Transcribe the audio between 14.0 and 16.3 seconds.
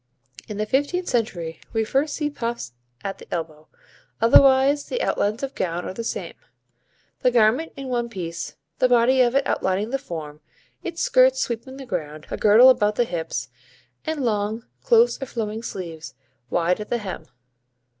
and long, close or flowing sleeves,